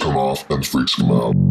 come 0.00 0.16
off 0.16 0.48
and 0.50 0.66
freaks 0.66 0.98
him 0.98 1.10
out. 1.10 1.49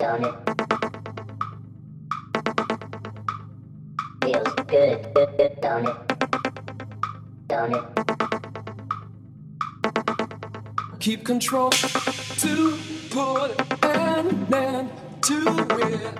Feels 0.00 0.32
good, 4.66 5.14
good, 5.14 5.36
good, 5.36 5.60
don't 5.60 5.88
it? 5.88 5.96
Don't 7.48 7.74
it? 7.74 7.84
Keep 11.00 11.26
control 11.26 11.68
to 11.68 12.78
put 13.10 13.60
an 13.84 14.46
end 14.54 14.90
to 15.20 15.66
it. 15.80 16.18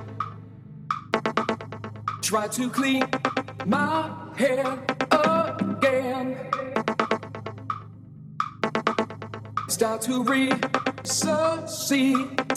Try 2.20 2.48
to 2.48 2.68
clean 2.68 3.08
my 3.64 4.10
head 4.36 4.78
again. 5.10 6.36
Start 9.68 10.02
to 10.02 10.22
resuscitate 10.22 12.49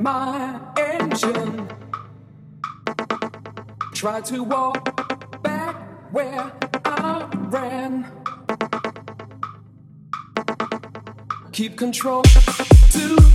my 0.00 0.60
engine. 0.76 1.68
Try 3.92 4.20
to 4.22 4.42
walk 4.42 5.42
back 5.42 5.76
where 6.12 6.52
I 6.84 7.28
ran. 7.48 8.06
Keep 11.52 11.76
control 11.78 12.22
to 12.22 13.33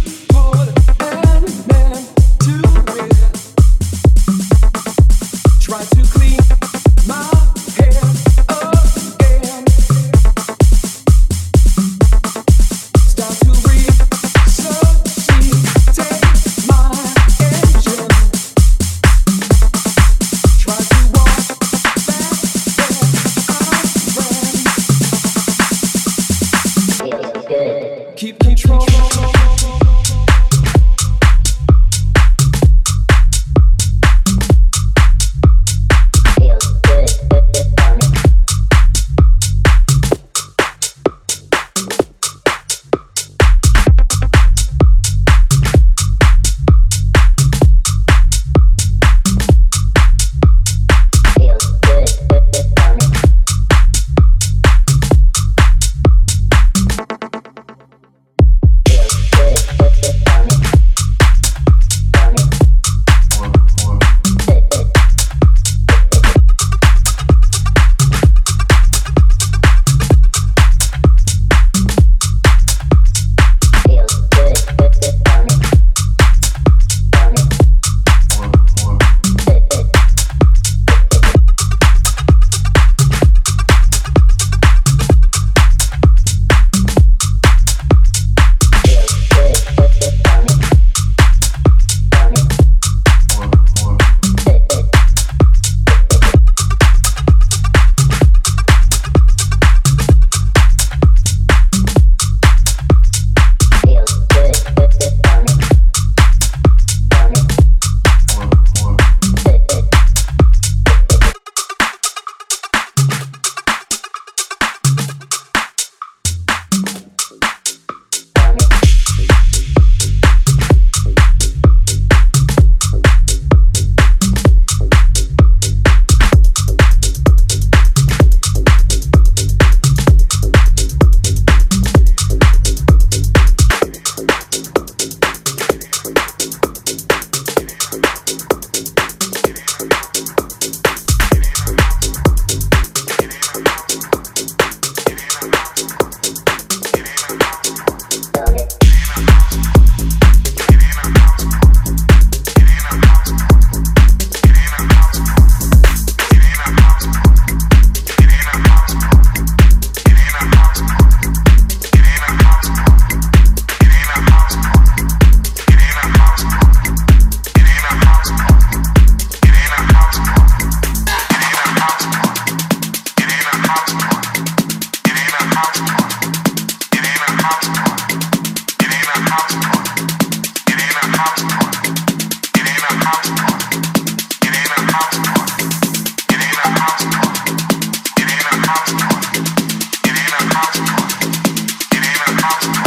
house. 192.41 192.78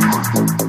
Thank 0.00 0.50
you. 0.50 0.59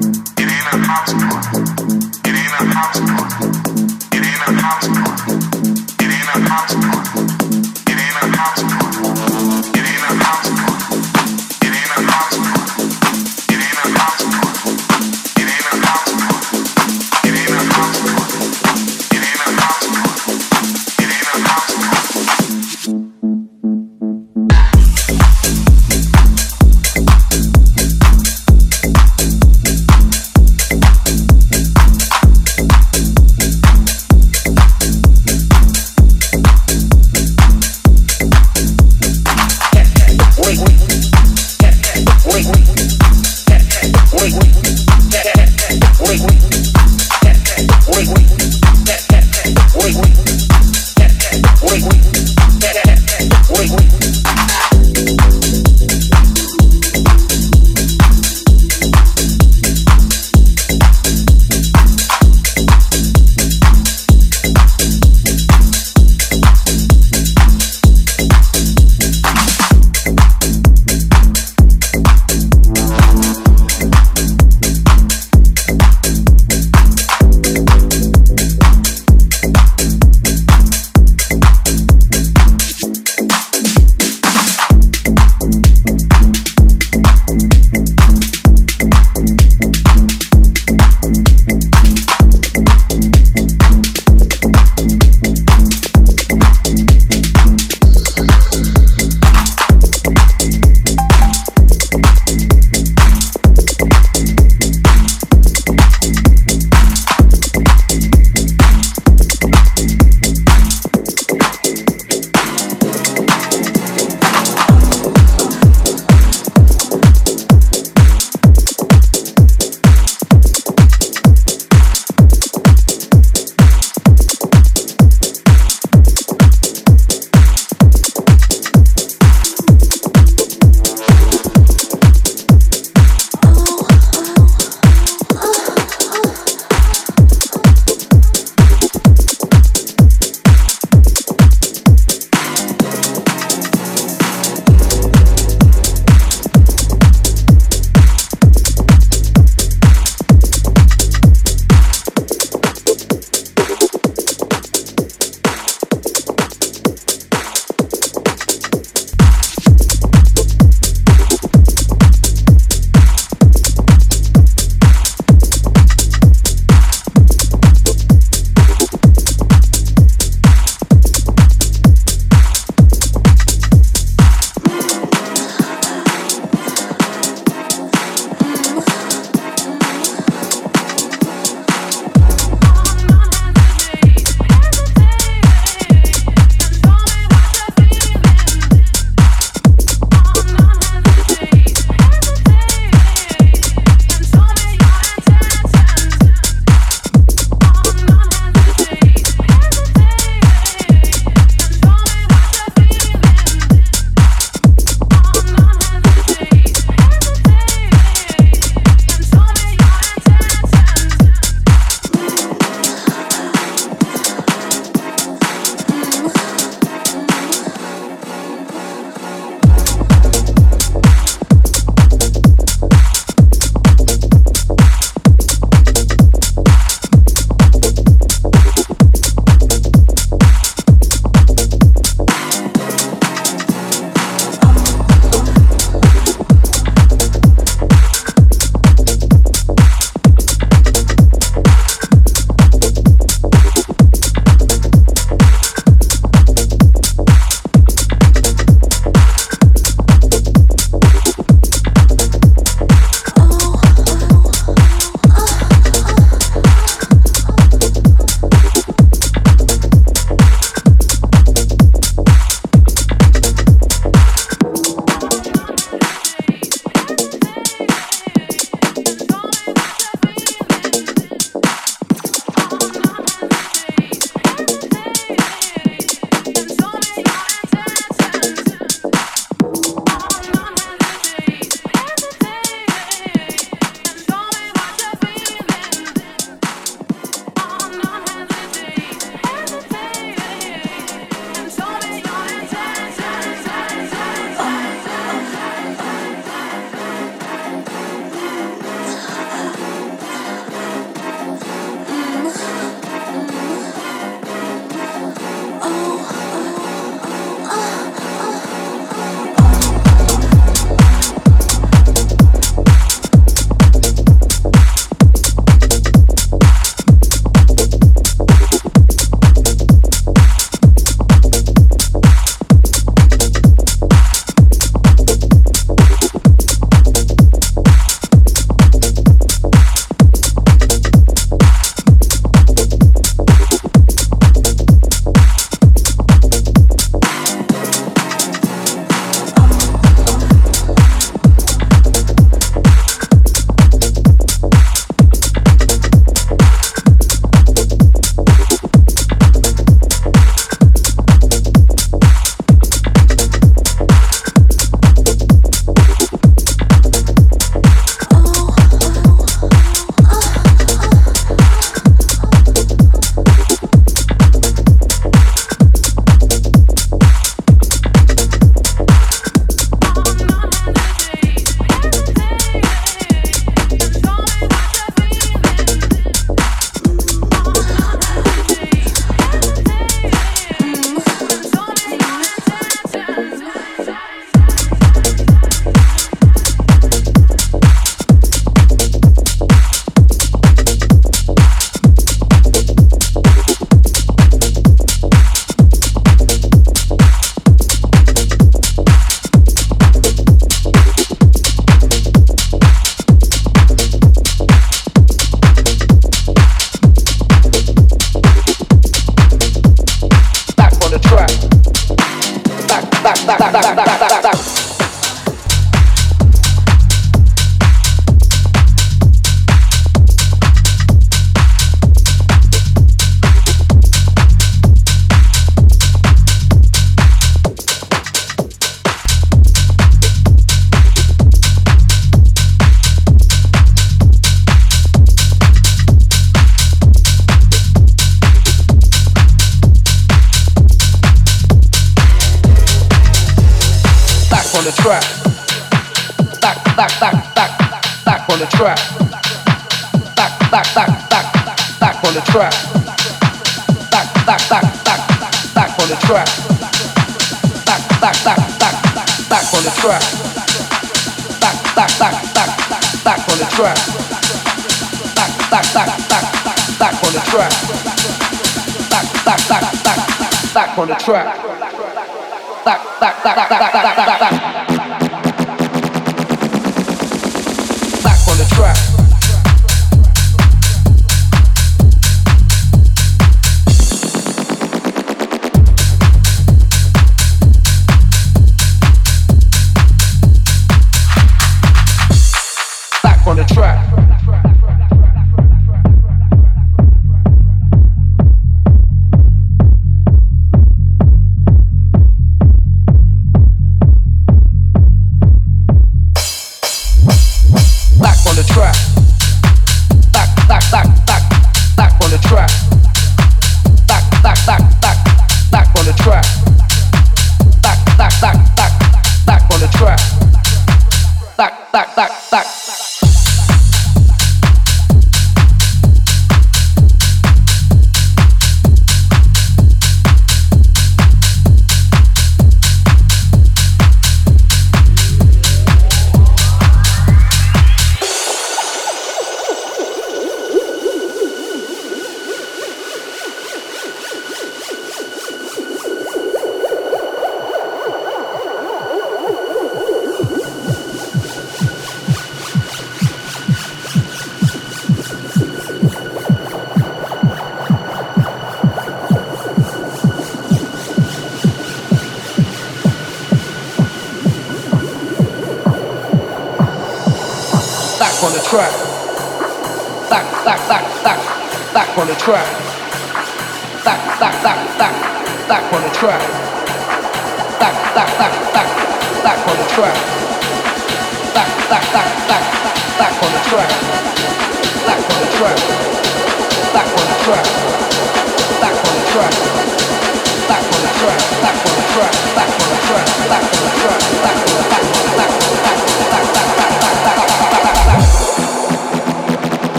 Back, 472.85 473.19
back, 473.19 474.60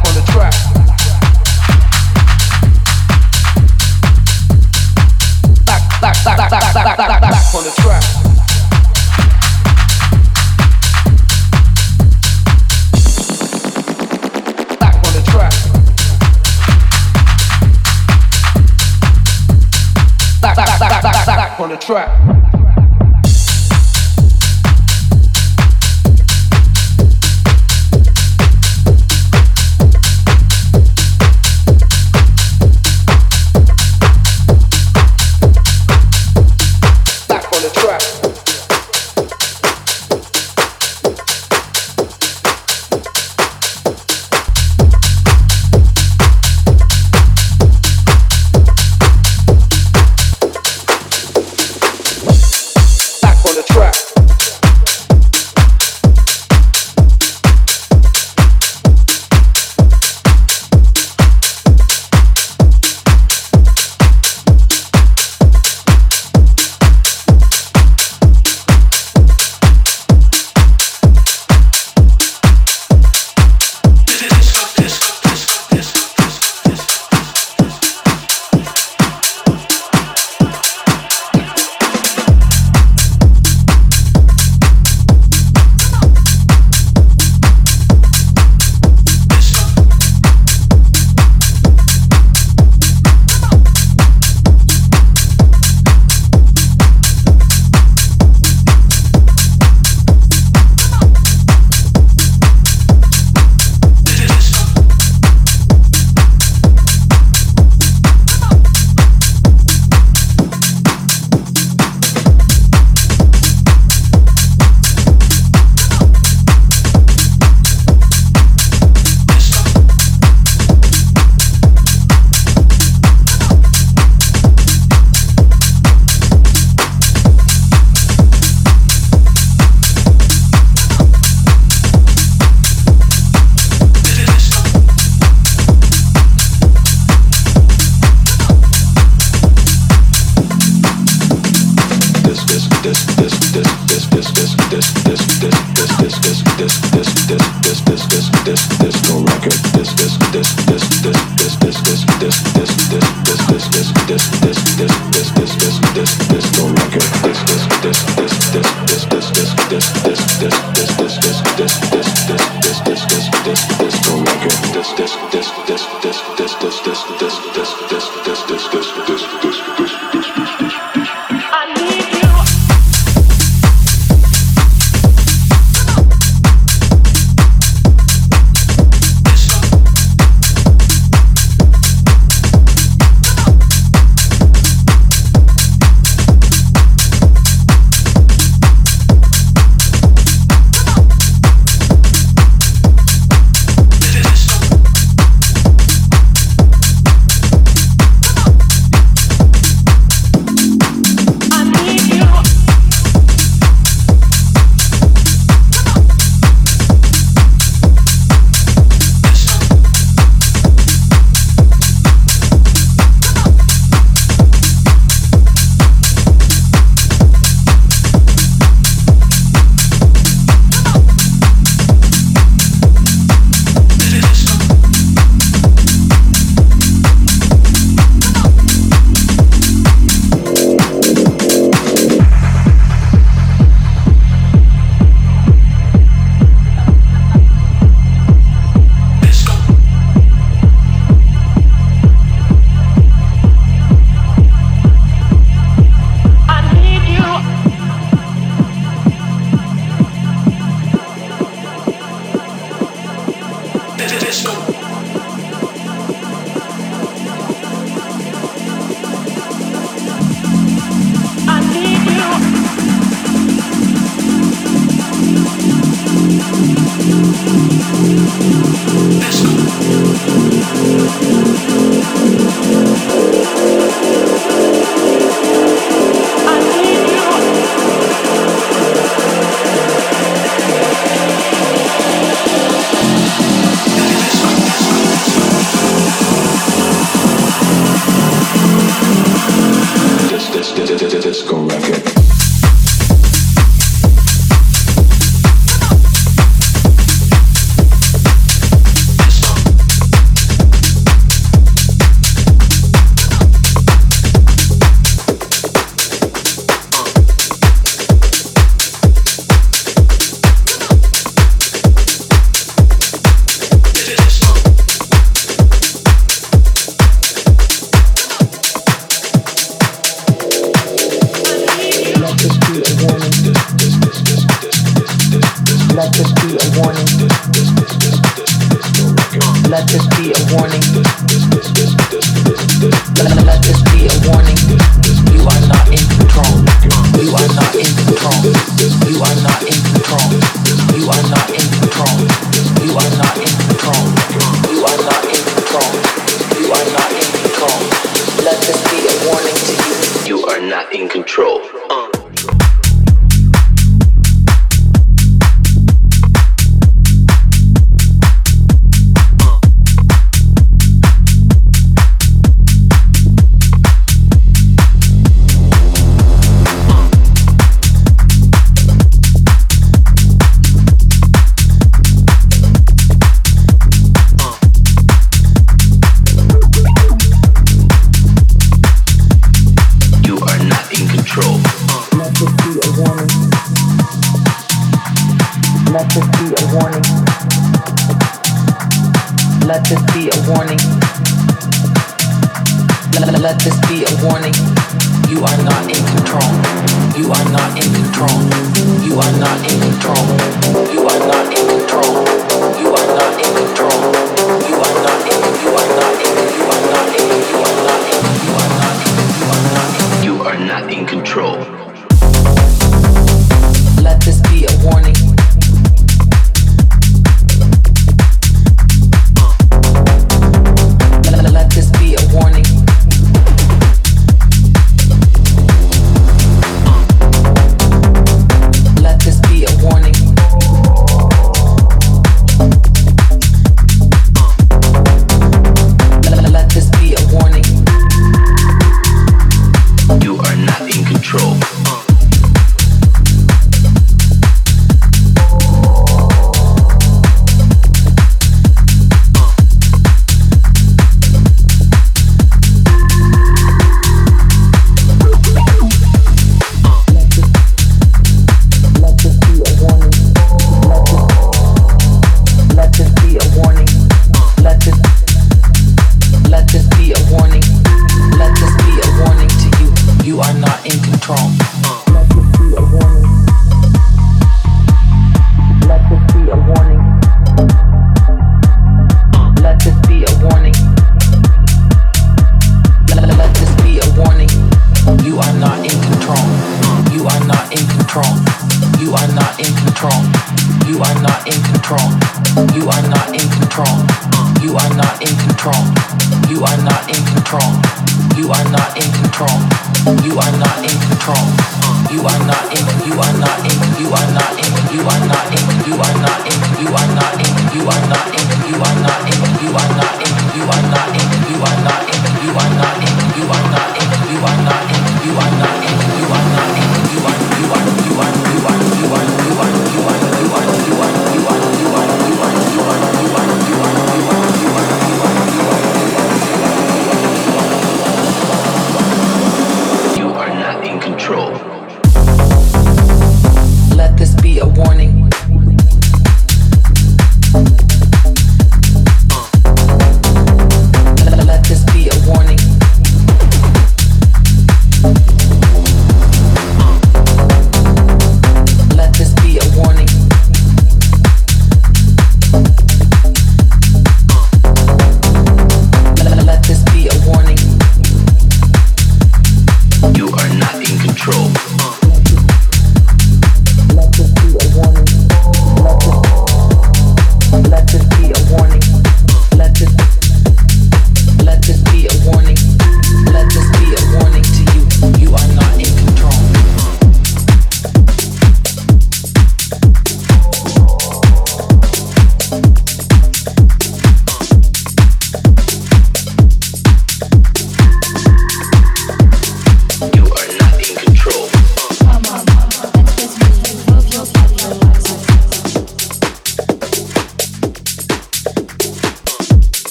let 333.34 333.64
this 333.64 333.85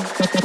Bye. 0.00 0.40